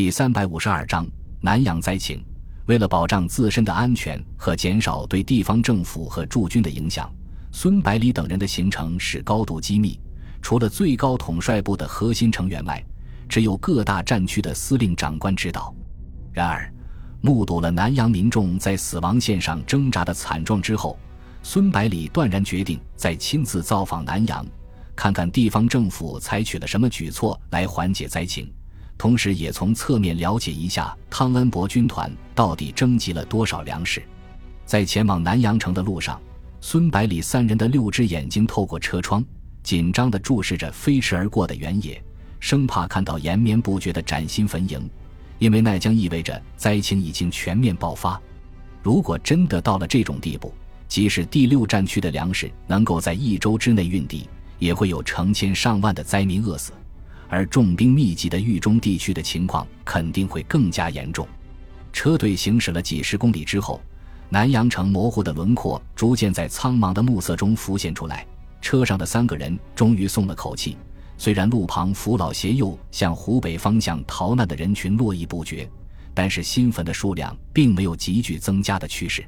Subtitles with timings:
[0.00, 1.06] 第三百五十二章
[1.42, 2.24] 南阳灾情。
[2.64, 7.12] 为了保障自身的安全和减少对地方政府和驻军的影响，
[7.52, 10.00] 孙百里等人的行程是高度机密。
[10.40, 12.82] 除了最高统帅部的核心成员外，
[13.28, 15.74] 只有各大战区的司令长官知道。
[16.32, 16.72] 然而，
[17.20, 20.98] 目睹了南阳民众在死亡线上挣扎的惨状之后，
[21.42, 24.46] 孙百里断然决定再亲自造访南阳，
[24.96, 28.50] 看看地方政府采取了什么举措来缓解灾情，
[29.00, 34.02] 同时也从侧面了解一下汤恩伯军团到底征集了多少粮食。
[34.66, 36.20] 在前往南阳城的路上，
[36.60, 39.24] 孙百里三人的六只眼睛透过车窗，
[39.62, 41.98] 紧张地注视着飞驰而过的原野，
[42.40, 44.82] 生怕看到延绵不绝的崭新坟茔。
[45.38, 48.20] 因为那将意味着灾情已经全面爆发。
[48.82, 50.52] 如果真的到了这种地步，
[50.88, 54.28] 即使第六战区的粮食能够在一周之内运抵，
[54.58, 56.72] 也会有成千上万的灾民饿死。
[57.30, 61.26] 而重兵密集的豫中地区的情况肯定会更加严重。
[61.92, 63.80] 车队行驶了几十公里之后，
[64.28, 68.26] 南阳城模糊的轮廓逐渐在苍茫的暮色中浮现出来。
[68.60, 70.76] 车上的三个人终于松了口气。
[71.16, 75.68] 虽然路旁扶老携幼向湖北方向逃难的人群络绎不绝，
[76.14, 79.24] 但是新坟的数量并没有急剧增加的趋势。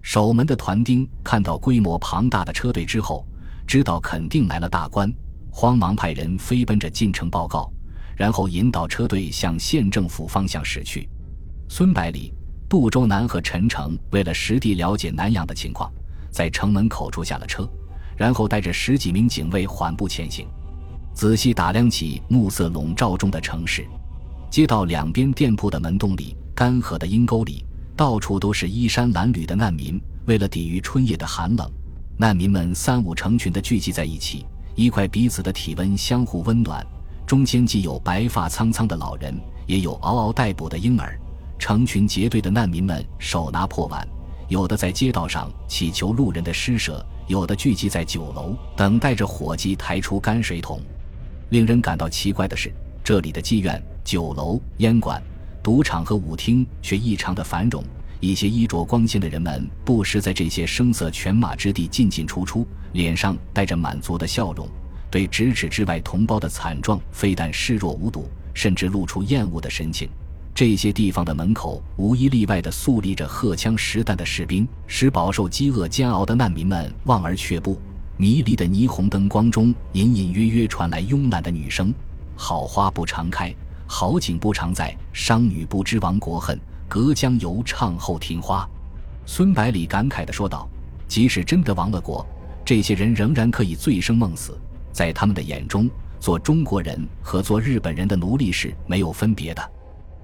[0.00, 3.26] 守门的团丁看到规模庞大的车队之后，
[3.66, 5.12] 知道肯定来了大官，
[5.56, 7.72] 慌忙派人飞奔着进城报告，
[8.16, 11.08] 然后引导车队向县政府方向驶去。
[11.68, 12.34] 孙百里、
[12.68, 15.88] 杜周南和陈诚为了实地了解南阳的情况，
[16.28, 17.70] 在城门口处下了车，
[18.16, 20.44] 然后带着十几名警卫缓步前行。
[21.14, 23.86] 仔细打量起暮色笼罩中的城市，
[24.50, 27.64] 街道两边店铺的门洞里、干涸的阴沟里，
[27.96, 30.02] 到处都是衣衫褴褛的难民。
[30.26, 31.70] 为了抵御春夜的寒冷，
[32.16, 36.84] 难民们三五成群地聚集在一起，一块彼此的体温相互温暖。
[37.26, 39.34] 中间既有白发苍苍的老人，
[39.66, 41.18] 也有嗷嗷待哺的婴儿。
[41.58, 44.06] 成群结队的难民们手拿破碗，
[44.48, 50.80] 有的在街道上祈求路人的施舍，有的聚集在酒楼，等待着伙计抬出泔水桶。
[51.50, 52.70] 令人感到奇怪的是，
[53.02, 55.22] 这里的妓院、酒楼、烟馆、
[55.62, 57.82] 赌场和舞厅却异常的繁荣。
[58.20, 64.68] 一些衣着光鲜的人们不时在这些声色犬马之地进进出出，脸上带着满足的笑容，
[65.10, 70.08] 对咫尺之外同胞的惨状非但视若无睹，甚至露出厌恶的神情。
[70.54, 77.80] 这些地方的门口无一例外地肃立着荷枪实弹的士兵，使饱受饥饿煎熬的难民们望而却步。
[78.16, 81.92] 迷离的霓虹灯光中，隐隐约约传来慵懒的女声
[82.38, 83.52] ：“好花不常开，
[83.88, 84.96] 好景不常在。
[85.12, 86.56] 商女不知亡国恨，
[86.88, 88.64] 隔江犹唱后庭花。”
[89.26, 90.68] 孙百里感慨地说道
[91.08, 92.24] ：“即使真的亡了国，
[92.64, 94.58] 这些人仍然可以醉生梦死。
[94.92, 99.70] 在他们的眼中，做中国人和做日本人的奴隶是没有分别的。”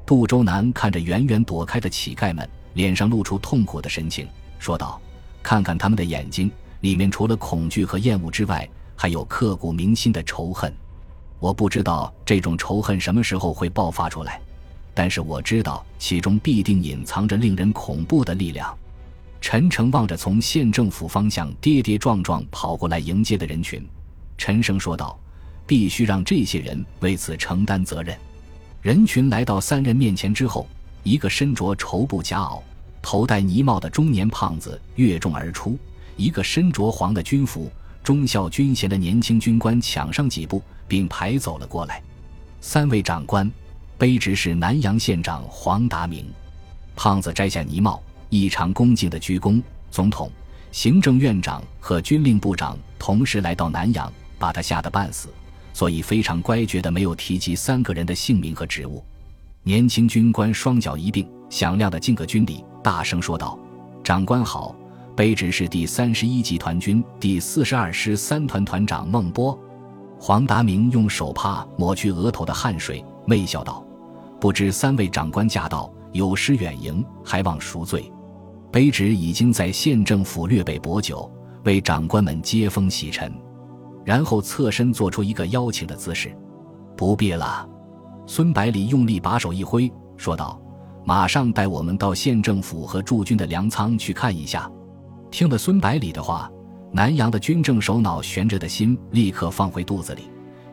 [0.07, 4.27] 杜周南看着远远躲开的乞丐们，脸上露出痛苦的神情，
[4.59, 5.01] 说道
[5.43, 10.73] ：“看看他们的眼睛。”里面除了恐惧和厌恶之外，还有刻骨铭心的仇恨。
[11.39, 14.41] 我不知道这种仇恨什么时候会爆发出来，
[14.95, 18.75] 但是我知道其中必定隐藏着令人恐怖的力量。
[19.41, 23.85] 陈诚望着从县政府方向跌跌撞撞跑过来迎接的人群，
[24.37, 25.19] 沉声说道
[25.67, 28.17] ：“必须让这些人为此承担责任。”
[28.83, 30.67] 人群来到三人面前之后，
[31.03, 32.61] 一个身着绸布夹袄、
[33.03, 35.79] 头戴呢帽的中年胖子跃众而出。
[36.17, 37.71] 一个身着黄的军服、
[38.05, 42.03] 忠孝军衔的年轻军官抢上几步，并排走了过来。
[42.61, 43.51] 三位长官，
[43.99, 46.27] 卑职是南阳县长黄达明。
[46.95, 49.63] 胖子摘下呢帽，异常恭敬的鞠躬。
[49.91, 50.31] 总统、
[50.73, 55.29] 行政院长和军令部长同时来到南阳，把他吓得半死，
[55.73, 59.05] 所以非常乖觉的没有提及三个人的姓名和职务。
[59.63, 63.59] 年轻军官双脚一并，响亮的敬个军礼，大声说道
[64.03, 64.75] ：“长官好。”
[65.17, 69.59] 卑职是第三十一集团军第四十二师三团团长孟波。
[70.19, 73.85] 黄达明用手帕抹去额头的汗水，媚笑道
[74.41, 78.11] ：“不知三位长官驾到，有失远迎，还望赎罪。
[78.73, 81.31] 卑职已经在县政府略备薄酒，
[81.65, 83.33] 为长官们接风洗尘。”
[84.05, 86.35] 然后侧身做出一个邀请的姿势。
[86.97, 87.69] 不必了。
[88.27, 90.61] 孙百里用力把手一挥，说道
[91.05, 94.71] ：“马上带我们到县政府和驻军的粮仓去看一下。”
[95.31, 96.51] 听了孙百里的话，
[96.93, 100.23] 南阳的军政首脑悬着的心立刻放回肚子里。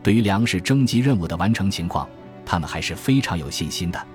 [0.02, 2.08] 对于粮食征集任务的完成情况，
[2.46, 4.06] 他们还是非常有信心的。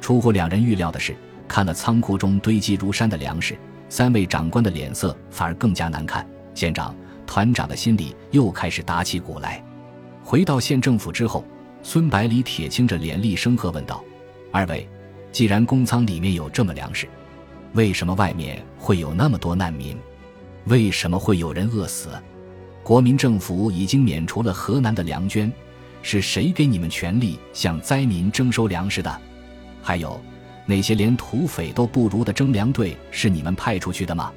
[0.00, 3.56] 出乎两人预料的是，看了仓库中堆积如山的粮食，
[3.88, 6.26] 三位长官的脸色反而更加难看。
[6.54, 6.94] 县长、
[7.26, 9.62] 团长的心里又开始打起鼓来。
[10.22, 11.44] 回到县政府之后，
[11.82, 14.02] 孙百里铁青着脸厉声喝问道
[14.52, 14.88] ：“二位，
[15.30, 17.08] 既然公仓里面有这么粮食，
[17.72, 19.96] 为什么外面会有那么多难民？
[20.66, 22.10] 为什么会有人饿死？
[22.82, 25.52] 国民政府已经免除了河南的粮捐，
[26.02, 29.20] 是谁给你们权力向灾民征收粮食的？
[29.82, 30.20] 还有，
[30.66, 34.32] 那些连土匪都不如的征粮队是你们派出去的吗？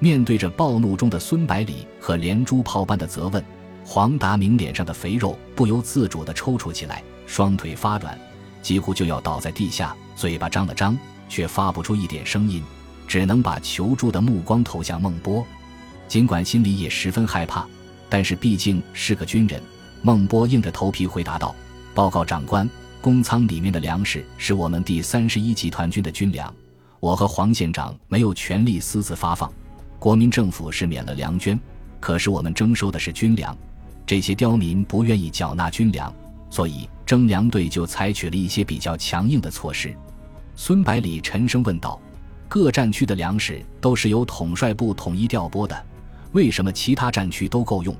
[0.00, 3.44] 面对着暴怒中的孙百里和连珠炮般的责问，
[3.84, 8.16] 黄达明脸上的肥肉不由自主地抽搐起来，双腿发软，
[8.62, 10.96] 几乎就要倒在地下，嘴巴张了张，
[11.28, 12.62] 却发不出一点声音，
[13.06, 15.44] 只能把求助的目光投向孟波。
[16.06, 17.66] 尽管心里也十分害怕，
[18.08, 19.60] 但是毕竟是个军人，
[20.00, 21.54] 孟波硬着头皮回答道
[21.92, 26.52] ：“报告长官，公仓里面的粮食是我们第三十一集团军的军粮，
[26.98, 29.50] 我和黄县长没有权利私自发放。
[30.00, 31.58] 国民政府是免了粮捐，
[32.00, 33.56] 可是我们征收的是军粮，
[34.04, 36.12] 这些刁民不愿意缴纳军粮，
[36.50, 39.94] 所以征粮队就采取了一些比较强硬的措施。”
[40.56, 42.00] 孙百里沉声问道
[42.48, 45.86] ：“各战区的粮食都是由统帅部统一调拨的？”
[46.32, 47.94] 为什么其他战区都够用，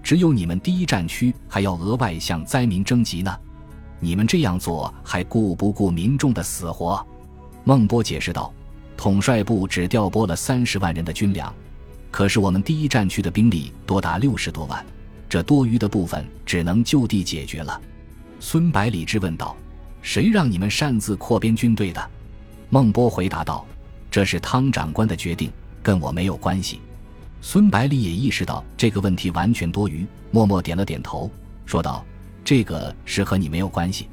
[0.00, 3.36] 只有你们第一战区还要额外向灾民征集呢？
[4.04, 7.02] 你们这样做还顾不顾民众的死活？
[7.64, 8.52] 孟波解释道
[8.98, 11.50] ：“统帅部只调拨了三十万人的军粮，
[12.10, 14.84] 可是我们第一战区的兵力多达六十多万，
[15.26, 17.80] 这多余的部分只能就地解决了。”
[18.40, 19.56] 孙百里质问道
[20.02, 22.10] ：“谁让你们擅自扩编军队的？”
[22.68, 23.64] 孟波回答道
[24.12, 25.50] ：“这是汤长官的决定，
[25.82, 26.78] 跟我没有关系。”
[27.40, 31.30] 孙百里也意识到这个问题完全多余，默默点了点头，
[31.64, 32.04] 说道
[32.44, 34.06] ：“这个是和你没有关系，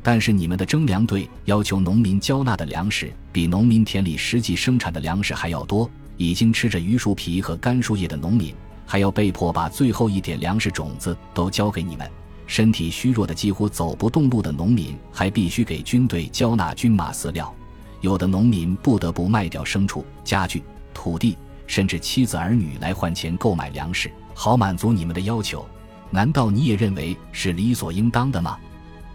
[0.00, 5.90] 但是你们的征粮队要求农民交纳的粮食比农民田里实际生产的粮食还要多。
[6.16, 8.54] 已经吃着榆树皮和干树叶的农民，
[8.86, 12.06] 还要被迫把最后一点粮食种子都交给你们；
[12.46, 17.52] 身体虚弱的几乎走不动路的农民，还必须给军队交纳军马饲料。
[18.00, 20.62] 有的农民不得不卖掉牲畜、家具、
[20.94, 21.36] 土地。”
[21.66, 25.66] 甚至妻子儿女来换钱购买粮食，好满足你们的要求，
[26.14, 28.56] 难道你也认为是理所应当的吗？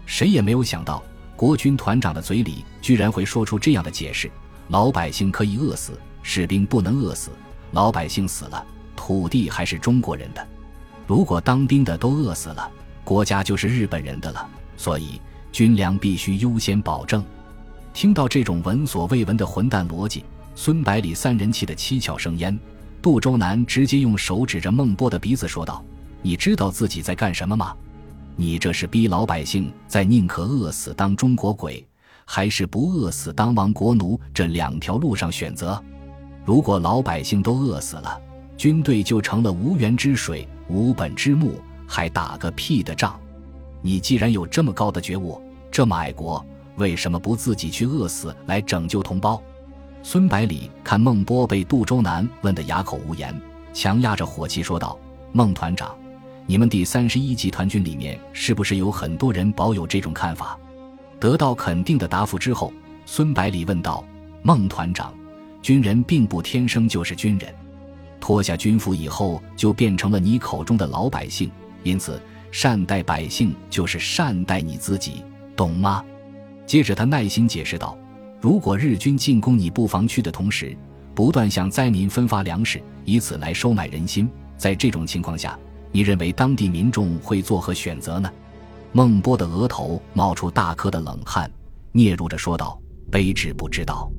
[0.04, 1.02] 谁也没有想到，
[1.34, 4.30] 国军团长的嘴里居然会说出这样的解释：
[4.68, 7.30] 老百姓可以饿死，士兵不能饿死。
[7.72, 8.62] 老百姓死了，
[8.94, 10.42] 土地还是中国人的；
[11.06, 12.70] 如果当兵的都饿死了，
[13.02, 14.46] 国家就是日本人的了。
[14.76, 15.18] 所以
[15.50, 17.24] 军粮必须优先保证。
[17.94, 20.22] 听到这种闻所未闻的混蛋逻辑。
[20.54, 22.58] 孙百里三人气得七窍生烟，
[23.00, 25.82] 杜周南直接用手指着孟波的鼻子说道
[26.22, 27.74] ：“你知道自己在干什么吗？
[28.36, 31.86] 你这是逼老百姓在宁可饿死当中国鬼，
[32.24, 35.82] 还是不饿死当亡国奴这两条路上选择？
[36.44, 38.20] 如果老百姓都饿死了，
[38.56, 43.18] 军队就成了无源之水、无本之木，还打个屁的仗？
[43.82, 45.40] 你既然有这么高的觉悟，
[45.70, 46.44] 这么爱国，
[46.76, 49.40] 为什么不自己去饿死来拯救同胞？”
[50.02, 53.38] 孙百里看孟波被杜周南问得哑口无言，
[53.74, 54.98] 强压着火气说道
[55.32, 55.94] ：“孟团长，
[56.50, 60.58] 你们第三十一集团军里面是不是有很多人保有这种看法？”
[61.20, 62.72] 得到肯定的答复之后，
[63.06, 64.04] 孙百里问道
[64.42, 65.14] ：“孟团长，
[65.62, 67.54] 军人并不天生就是军人，
[68.18, 71.48] 脱下军服以后就变成了你口中的老百姓，
[71.84, 72.20] 因此
[72.50, 75.22] 善待百姓就是善待你自己，
[75.54, 76.04] 懂吗？”
[76.66, 77.96] 接着他耐心解释道。
[78.40, 80.76] 如果日军进攻你布防区的同时，
[81.14, 85.56] 不断向灾民分发粮食，以此来收买人心，在这种情况下，
[85.92, 88.30] 你认为当地民众会作何选择呢？
[88.92, 91.50] 孟波的额头冒出大颗的冷汗，
[91.92, 92.80] 嗫嚅着说道
[93.10, 94.10] ：“卑职不知道。”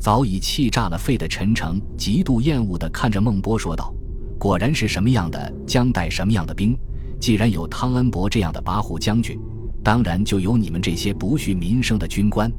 [0.00, 3.94] 早已气炸了肺的陈诚极度厌恶地看着孟波说道
[4.38, 6.74] ：“果然是什么样的将带什么样的兵。
[7.20, 9.38] 既然有汤恩伯这样的跋扈将军，
[9.84, 12.50] 当然就有你们这些不恤民生的军官。”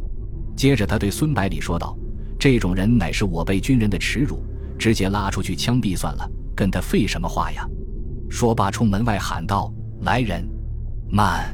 [0.56, 1.98] 接着，他对孙百里说道
[2.38, 4.39] ：“这种人乃是我辈军人的耻辱，
[4.77, 7.68] 直接拉出去枪毙算了，跟他废什么话呀？”
[8.31, 9.71] 说罢，冲门外喊道
[10.03, 10.47] ：“来人，
[11.11, 11.53] 慢！”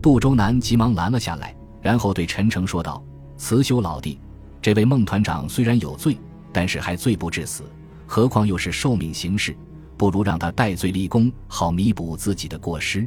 [0.00, 1.52] 杜周南急忙拦了下来，
[1.82, 3.02] 然后对陈诚说道
[3.36, 4.20] ：“慈修老弟，
[4.62, 6.16] 这位孟团长虽然有罪，
[6.52, 7.64] 但是还罪不至死，
[8.06, 9.56] 何况又是受命行事，
[9.96, 13.06] 不如让他戴罪立功，好弥补自己的过失。”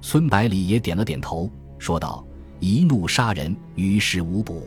[0.00, 2.24] 孙百里也点了点头，说道。
[2.58, 4.66] 一怒杀人，于事无补。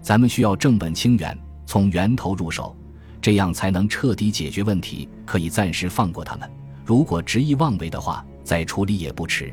[0.00, 2.76] 咱们需要正本清源，从源头入手，
[3.20, 5.08] 这样才能彻底解决问题。
[5.24, 6.48] 可以暂时放过他们，
[6.86, 9.52] 如果执意妄为的话，再处理也不迟。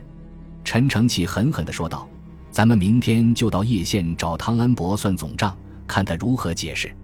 [0.63, 2.08] 陈承启狠狠地说道
[2.52, 6.96] ：“咱们明天就到叶县找汤恩伯算总账，看他如何解释。”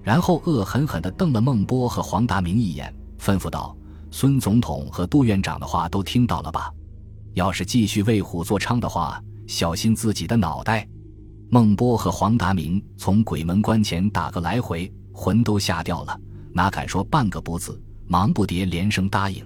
[0.00, 3.76] 然后恶狠狠地瞪了孟波和黄达明一眼，吩咐道
[4.12, 6.72] ：“孙总统和杜院长的话都听到了吧？
[7.34, 10.88] 要是继续为虎作伥的话。”小心自己的脑袋！
[11.50, 16.18] 孟波和黄达明从鬼门关前打个来回，魂都吓掉了，
[16.52, 19.44] 哪敢说半个不字，忙不迭连声答应。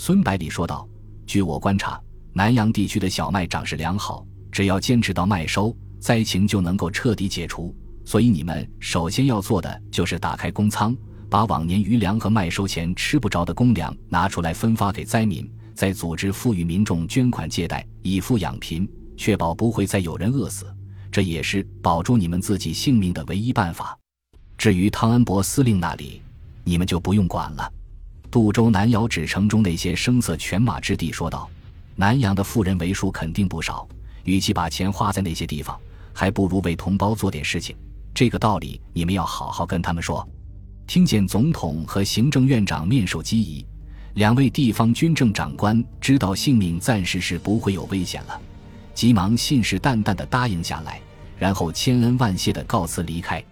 [0.00, 0.88] 孙百里说道
[1.26, 2.00] ：“据我观察，
[2.32, 7.74] 南阳地区的小麦长势良好，只要坚持到麦收，灾情就能够彻底解除。
[8.04, 10.96] 所以你们首先要做的就是打开公仓，
[11.28, 20.64] 把往年余粮和麦收前吃不着的公粮拿出来分发给灾民，再组织富裕民众捐款借贷，以富养贫，确保不会再有人饿死。”
[21.10, 23.98] 这也是保住你们自己性命的唯一办法。
[24.56, 26.22] 至于汤恩伯司令那里，
[26.62, 27.72] 你们就不用管了。
[28.30, 31.48] 杜州南窑纸城中那些声色犬马之地说道
[31.96, 33.88] ：“南阳的富人为数肯定不少，
[34.24, 35.78] 与其把钱花在那些地方，
[36.12, 37.74] 还不如为同胞做点事情。
[38.12, 40.26] 这个道理你们要好好跟他们说。”
[40.86, 43.64] 听见总统和行政院长面授机宜，
[44.14, 48.40] 两位地方军政长官知道性命暂时是不会有危险了。
[48.94, 51.00] 急忙信誓旦旦地答应下来，
[51.38, 53.42] 然后千恩万谢地告辞离开。